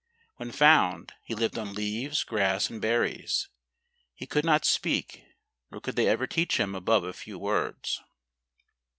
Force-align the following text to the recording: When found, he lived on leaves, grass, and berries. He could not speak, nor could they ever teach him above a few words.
When 0.37 0.49
found, 0.51 1.13
he 1.21 1.35
lived 1.35 1.59
on 1.59 1.75
leaves, 1.75 2.23
grass, 2.23 2.71
and 2.71 2.81
berries. 2.81 3.49
He 4.15 4.25
could 4.25 4.43
not 4.43 4.65
speak, 4.65 5.23
nor 5.69 5.79
could 5.79 5.95
they 5.95 6.07
ever 6.07 6.25
teach 6.25 6.59
him 6.59 6.73
above 6.73 7.03
a 7.03 7.13
few 7.13 7.37
words. 7.37 8.01